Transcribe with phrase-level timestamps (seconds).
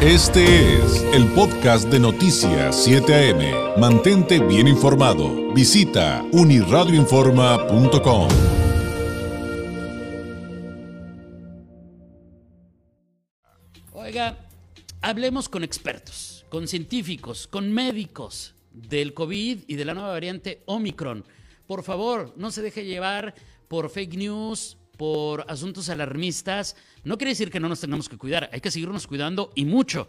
[0.00, 3.80] Este es el podcast de Noticias 7 AM.
[3.80, 5.52] Mantente bien informado.
[5.52, 8.28] Visita uniradioinforma.com.
[13.92, 14.38] Oiga,
[15.00, 21.24] hablemos con expertos, con científicos, con médicos del COVID y de la nueva variante Omicron.
[21.66, 23.34] Por favor, no se deje llevar
[23.66, 28.50] por fake news, por asuntos alarmistas, no quiere decir que no nos tengamos que cuidar,
[28.52, 30.08] hay que seguirnos cuidando y mucho,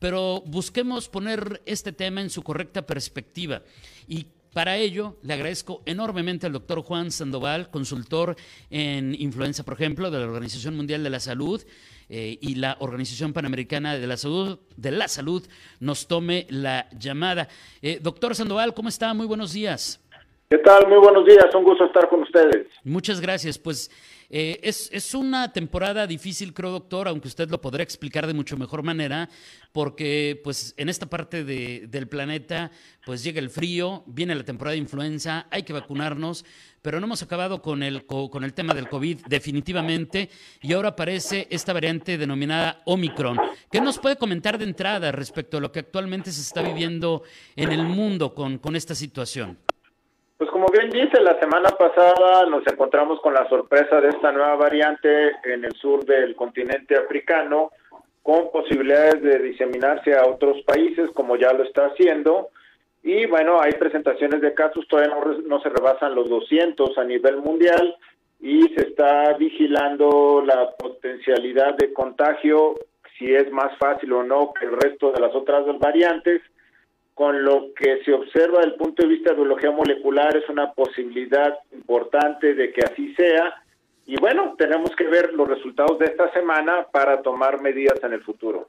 [0.00, 3.62] pero busquemos poner este tema en su correcta perspectiva.
[4.08, 8.34] Y para ello, le agradezco enormemente al doctor Juan Sandoval, consultor
[8.70, 11.62] en influenza, por ejemplo, de la Organización Mundial de la Salud
[12.08, 15.46] eh, y la Organización Panamericana de la Salud, de la Salud,
[15.78, 17.46] nos tome la llamada.
[17.80, 19.14] Eh, doctor Sandoval, ¿cómo está?
[19.14, 20.00] Muy buenos días.
[20.48, 20.88] ¿Qué tal?
[20.88, 22.66] Muy buenos días, un gusto estar con ustedes.
[22.82, 23.56] Muchas gracias.
[23.56, 23.88] Pues
[24.32, 28.56] eh, es, es, una temporada difícil, creo, doctor, aunque usted lo podrá explicar de mucho
[28.56, 29.28] mejor manera,
[29.72, 32.70] porque pues en esta parte de, del planeta
[33.04, 36.44] pues llega el frío, viene la temporada de influenza, hay que vacunarnos,
[36.80, 40.30] pero no hemos acabado con el, con el tema del COVID definitivamente
[40.62, 43.36] y ahora aparece esta variante denominada Omicron.
[43.70, 47.24] ¿Qué nos puede comentar de entrada respecto a lo que actualmente se está viviendo
[47.56, 49.58] en el mundo con, con esta situación?
[50.40, 54.56] Pues como bien dice, la semana pasada nos encontramos con la sorpresa de esta nueva
[54.56, 57.72] variante en el sur del continente africano,
[58.22, 62.48] con posibilidades de diseminarse a otros países, como ya lo está haciendo.
[63.02, 67.94] Y bueno, hay presentaciones de casos, todavía no, se rebasan los 200 a nivel mundial
[68.40, 72.76] y se está vigilando la potencialidad de contagio,
[73.18, 76.40] si es más fácil o no que el resto de las otras variantes
[77.14, 80.72] con lo que se observa desde el punto de vista de biología molecular es una
[80.72, 83.62] posibilidad importante de que así sea.
[84.06, 88.22] Y bueno, tenemos que ver los resultados de esta semana para tomar medidas en el
[88.22, 88.68] futuro.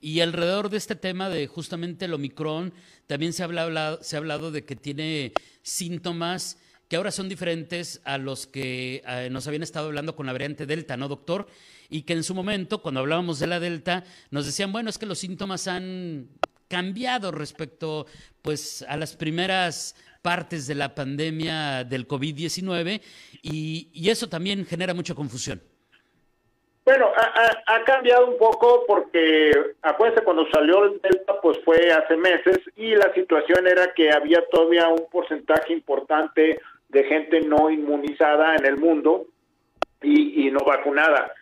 [0.00, 2.72] Y alrededor de este tema de justamente el Omicron,
[3.06, 5.32] también se ha hablado, se ha hablado de que tiene
[5.62, 10.32] síntomas que ahora son diferentes a los que eh, nos habían estado hablando con la
[10.32, 11.48] variante Delta, ¿no, doctor?
[11.88, 15.06] Y que en su momento, cuando hablábamos de la Delta, nos decían, bueno, es que
[15.06, 16.28] los síntomas han
[16.68, 18.06] cambiado respecto
[18.42, 23.00] pues a las primeras partes de la pandemia del COVID-19
[23.42, 25.62] y, y, eso también genera mucha confusión.
[26.84, 32.58] Bueno, ha, cambiado un poco porque acuérdense cuando salió el Delta pues fue hace meses
[32.76, 38.66] y la situación era que había todavía un porcentaje importante de gente no inmunizada en
[38.66, 39.26] el mundo
[40.02, 41.32] y no vacunada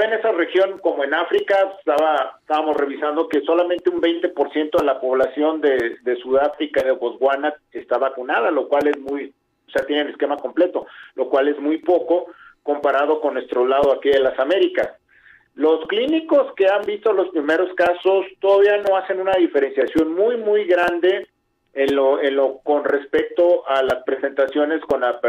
[0.00, 5.00] en esa región, como en África, estaba, estábamos revisando que solamente un 20% de la
[5.00, 9.34] población de, Sudáfrica de Botswana está vacunada, lo cual es muy,
[9.66, 12.26] o sea, tiene esquema completo, lo cual es muy poco
[12.62, 14.90] comparado con nuestro lado aquí de las Américas.
[15.54, 20.64] Los clínicos que han visto los primeros casos todavía no hacen una diferenciación muy, muy
[20.64, 21.26] grande
[21.74, 25.20] en lo, en lo con respecto a las presentaciones con la,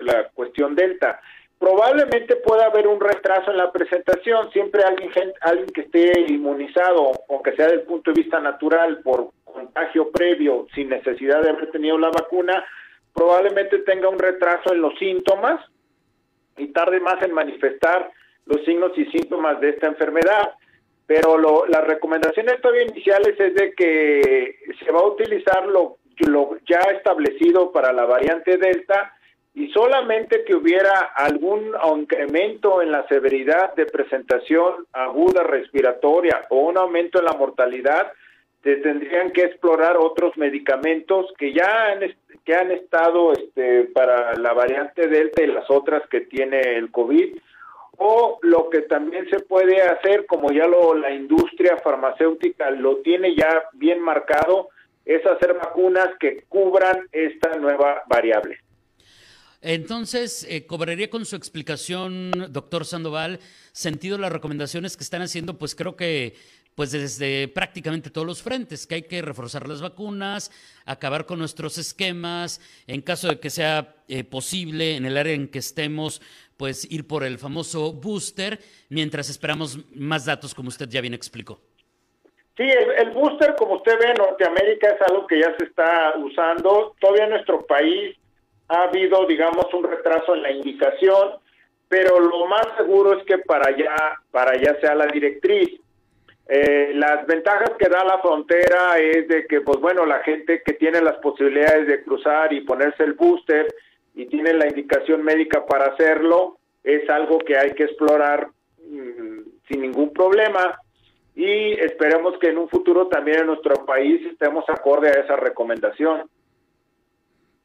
[0.00, 1.20] la cuestión delta.
[1.62, 5.12] Probablemente pueda haber un retraso en la presentación, siempre alguien,
[5.42, 10.66] alguien que esté inmunizado, aunque sea desde el punto de vista natural, por contagio previo,
[10.74, 12.64] sin necesidad de haber tenido la vacuna,
[13.14, 15.64] probablemente tenga un retraso en los síntomas
[16.56, 18.10] y tarde más en manifestar
[18.46, 20.54] los signos y síntomas de esta enfermedad.
[21.06, 26.58] Pero lo, las recomendaciones todavía iniciales es de que se va a utilizar lo, lo
[26.68, 29.14] ya establecido para la variante Delta,
[29.54, 36.78] y solamente que hubiera algún incremento en la severidad de presentación aguda respiratoria o un
[36.78, 38.12] aumento en la mortalidad,
[38.62, 42.00] se tendrían que explorar otros medicamentos que ya han,
[42.44, 47.36] que han estado este, para la variante Delta y las otras que tiene el COVID,
[47.98, 53.34] o lo que también se puede hacer, como ya lo, la industria farmacéutica lo tiene
[53.34, 54.70] ya bien marcado,
[55.04, 58.58] es hacer vacunas que cubran esta nueva variable.
[59.62, 63.38] Entonces, eh, cobraría con su explicación, doctor Sandoval,
[63.70, 66.34] sentido las recomendaciones que están haciendo, pues creo que
[66.74, 70.50] pues desde prácticamente todos los frentes, que hay que reforzar las vacunas,
[70.86, 75.48] acabar con nuestros esquemas, en caso de que sea eh, posible en el área en
[75.48, 76.22] que estemos,
[76.56, 78.58] pues ir por el famoso booster,
[78.88, 81.60] mientras esperamos más datos, como usted ya bien explicó.
[82.56, 86.94] Sí, el, booster, como usted ve en Norteamérica, es algo que ya se está usando.
[87.00, 88.16] Todavía nuestro país
[88.72, 91.32] ha habido, digamos, un retraso en la indicación,
[91.88, 95.78] pero lo más seguro es que para allá, para allá sea la directriz.
[96.48, 100.72] Eh, las ventajas que da la frontera es de que, pues bueno, la gente que
[100.74, 103.66] tiene las posibilidades de cruzar y ponerse el booster
[104.14, 108.48] y tiene la indicación médica para hacerlo, es algo que hay que explorar
[108.86, 110.78] mm, sin ningún problema.
[111.34, 116.28] y esperemos que en un futuro también en nuestro país estemos acorde a esa recomendación.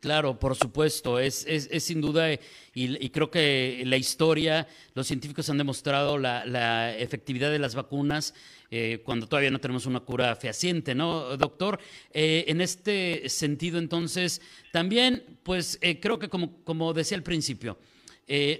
[0.00, 2.32] Claro, por supuesto, es, es, sin duda,
[2.72, 8.32] y, creo que la historia, los científicos han demostrado la, efectividad de las vacunas
[8.70, 11.78] eh, cuando todavía no tenemos una cura fehaciente, ¿no, doctor?
[12.14, 14.40] Eh, en este sentido, entonces,
[14.72, 17.78] también, pues eh, creo que como, como decía al principio,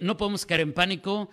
[0.02, 1.31] no podemos caer en pánico,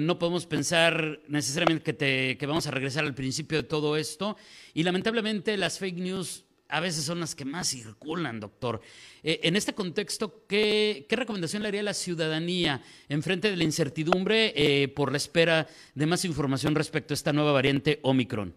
[0.00, 4.36] no podemos pensar necesariamente que, te, que vamos a regresar al principio de todo esto,
[4.74, 8.80] y lamentablemente las fake news a veces son las que más circulan, doctor.
[9.22, 13.64] Eh, en este contexto, ¿qué, recomendación le haría a la ciudadanía en frente de la
[13.64, 18.54] incertidumbre eh, por la espera de más información respecto a esta nueva variante Omicron?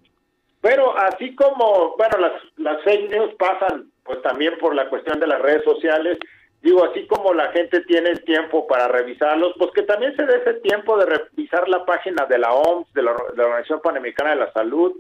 [0.62, 5.28] Bueno, así como, bueno, las, las fake news pasan pues también por la cuestión de
[5.28, 6.18] las redes sociales,
[6.62, 10.38] digo, así como la gente tiene el tiempo para revisarlos, pues que también se dé
[10.38, 14.54] ese tiempo de revisar la página de la OMS, de la Organización Panamericana de la
[14.54, 14.94] Salud,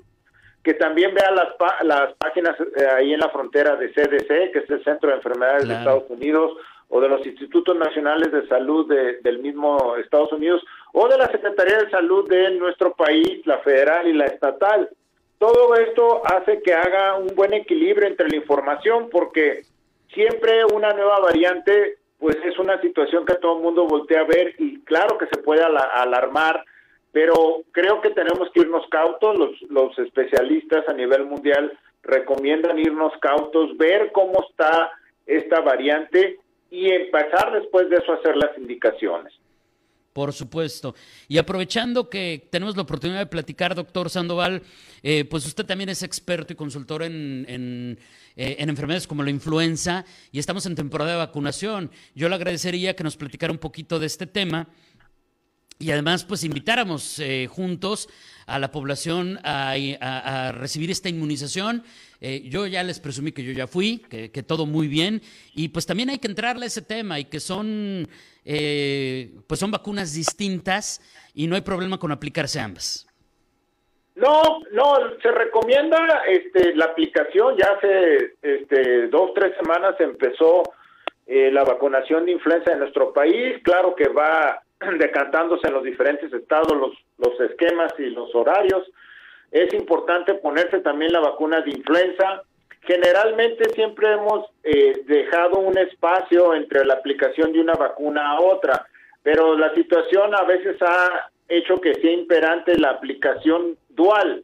[0.63, 1.49] que también vea las,
[1.83, 5.67] las páginas eh, ahí en la frontera de CDC, que es el Centro de Enfermedades
[5.67, 6.53] de Estados Unidos,
[6.87, 10.63] o de los Institutos Nacionales de Salud del mismo Estados Unidos,
[10.93, 14.89] o de la Secretaría de Salud de nuestro país, la federal y la estatal.
[15.37, 19.63] Todo esto hace que haga un buen equilibrio entre la información, porque
[20.13, 24.53] siempre una nueva variante, pues es una situación que todo el mundo voltea a ver
[24.59, 26.63] y claro que se puede alarmar
[27.13, 31.71] pero creo que tenemos que irnos cautos, los, los especialistas a nivel mundial
[32.01, 34.91] recomiendan irnos cautos, ver cómo está
[35.25, 36.39] esta variante
[36.69, 39.31] y empezar después de eso a hacer las indicaciones.
[40.11, 40.93] Por supuesto.
[41.27, 44.61] Y aprovechando que tenemos la oportunidad de platicar, doctor Sandoval,
[45.01, 47.99] eh, pues usted también es experto y consultor en, en,
[48.35, 51.89] eh, en, enfermedades como la influenza y estamos en temporada de vacunación.
[52.13, 54.67] Yo le agradecería que nos platicara un poquito de este tema
[55.83, 58.07] y además pues invitáramos eh, juntos
[58.47, 59.73] a la población a,
[60.53, 61.83] recibir esta inmunización.
[62.21, 65.21] Eh, yo ya les presumí que yo ya fui, que, todo muy bien,
[65.53, 68.07] y pues también hay que entrarle a ese tema y que son,
[68.45, 71.01] eh, pues son vacunas distintas
[71.33, 73.07] y no hay problema con aplicarse ambas.
[74.15, 75.97] No, no, se recomienda
[76.27, 80.63] este, la aplicación, ya hace este, dos, tres semanas empezó
[81.25, 84.61] la vacunación de influenza en nuestro país, claro que va
[84.99, 88.89] decantándose en los diferentes estados los, los esquemas y los horarios.
[89.51, 92.43] Es importante ponerse también la vacuna de influenza.
[92.81, 98.87] Generalmente siempre hemos eh, dejado un espacio entre la aplicación de una vacuna a otra,
[99.21, 104.43] pero la situación a veces ha hecho que sea imperante la aplicación dual.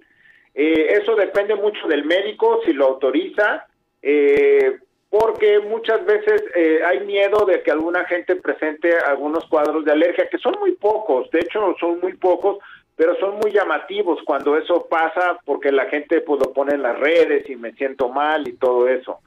[0.54, 3.66] Eh, eso depende mucho del médico, si lo autoriza.
[4.02, 4.78] Eh,
[5.10, 10.30] porque muchas veces eh, hay miedo de que alguna gente presente algunos cuadros de alergia,
[10.30, 12.60] que son muy pocos, de hecho son muy pocos,
[12.96, 17.00] pero son muy llamativos cuando eso pasa porque la gente pues lo pone en las
[17.00, 19.22] redes y me siento mal y todo eso.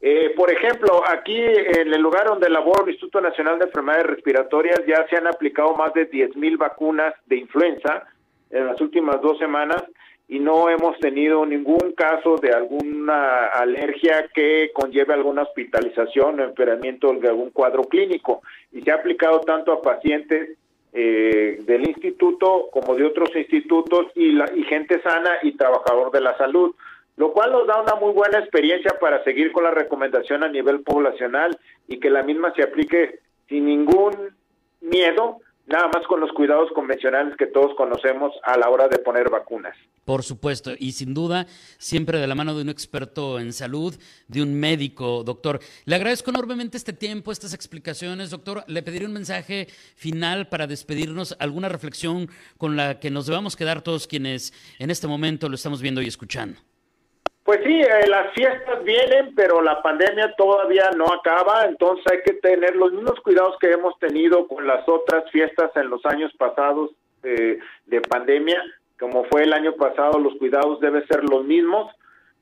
[0.00, 4.80] Eh, por ejemplo, aquí en el lugar donde laboro el Instituto Nacional de Enfermedades Respiratorias
[4.86, 8.04] ya se han aplicado más de 10.000 vacunas de influenza
[8.50, 9.82] en las últimas dos semanas
[10.28, 17.12] y no hemos tenido ningún caso de alguna alergia que conlleve alguna hospitalización o empeoramiento
[17.12, 18.42] de algún cuadro clínico.
[18.72, 20.56] Y se ha aplicado tanto a pacientes
[20.92, 26.20] eh, del instituto como de otros institutos y, la, y gente sana y trabajador de
[26.20, 26.74] la salud,
[27.16, 30.80] lo cual nos da una muy buena experiencia para seguir con la recomendación a nivel
[30.80, 31.56] poblacional
[31.86, 34.34] y que la misma se aplique sin ningún
[34.80, 39.30] miedo nada más con los cuidados convencionales que todos conocemos a la hora de poner
[39.30, 39.76] vacunas.
[40.04, 41.46] Por supuesto, y sin duda,
[41.78, 43.94] siempre de la mano de un experto en salud,
[44.28, 45.58] de un médico, doctor.
[45.84, 48.62] Le agradezco enormemente este tiempo, estas explicaciones, doctor.
[48.68, 53.82] Le pediré un mensaje final para despedirnos, alguna reflexión con la que nos debamos quedar
[53.82, 56.60] todos quienes en este momento lo estamos viendo y escuchando.
[57.56, 62.34] Pues sí, eh, las fiestas vienen, pero la pandemia todavía no acaba, entonces hay que
[62.34, 66.90] tener los mismos cuidados que hemos tenido con las otras fiestas en los años pasados
[67.22, 68.62] eh, de pandemia,
[68.98, 71.90] como fue el año pasado, los cuidados deben ser los mismos.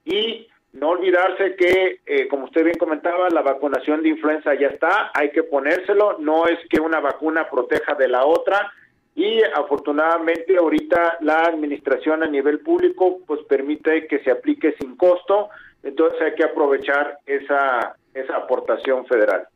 [0.04, 5.12] Y no olvidarse que, eh, como usted bien comentaba, la vacunación de influenza ya está,
[5.14, 8.73] hay que ponérselo, no es que una vacuna proteja de la otra,
[9.14, 15.50] y afortunadamente ahorita la administración a nivel público pues permite que se aplique sin costo,
[15.83, 19.47] entonces hay que aprovechar esa, esa aportación federal.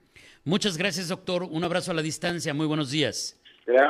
[0.44, 1.42] Muchas gracias, doctor.
[1.42, 2.54] Un abrazo a la distancia.
[2.54, 3.38] Muy buenos días.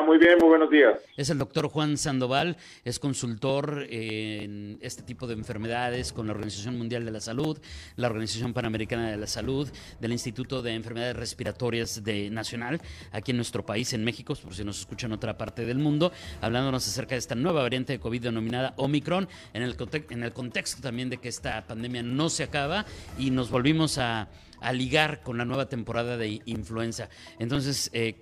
[0.05, 0.99] Muy bien, muy buenos días.
[1.17, 6.77] Es el doctor Juan Sandoval, es consultor en este tipo de enfermedades con la Organización
[6.77, 7.61] Mundial de la Salud,
[7.95, 9.69] la Organización Panamericana de la Salud,
[10.01, 12.81] del Instituto de Enfermedades Respiratorias de Nacional,
[13.13, 16.13] aquí en nuestro país, en México, por si nos escuchan en otra parte del mundo,
[16.41, 19.77] hablándonos acerca de esta nueva variante de COVID denominada Omicron, en el,
[20.11, 22.85] en el contexto también de que esta pandemia no se acaba
[23.17, 24.29] y nos volvimos a,
[24.61, 27.09] a ligar con la nueva temporada de influenza.
[27.39, 28.17] Entonces, eh,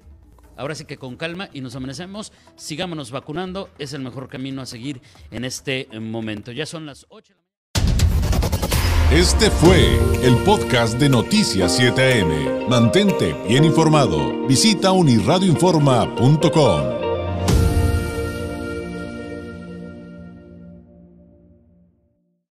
[0.56, 4.66] Ahora sí que con calma y nos amanecemos, sigámonos vacunando, es el mejor camino a
[4.66, 6.52] seguir en este momento.
[6.52, 7.46] Ya son las 8 de la mañana.
[9.12, 12.66] Este fue el podcast de Noticias 7am.
[12.68, 14.46] Mantente bien informado.
[14.48, 17.05] Visita unirradioinforma.com.